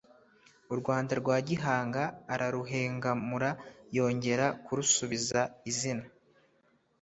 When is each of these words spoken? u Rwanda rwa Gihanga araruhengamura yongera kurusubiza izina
u 0.73 0.75
Rwanda 0.79 1.11
rwa 1.21 1.37
Gihanga 1.47 2.03
araruhengamura 2.33 3.49
yongera 3.95 4.45
kurusubiza 4.65 5.41
izina 5.71 6.05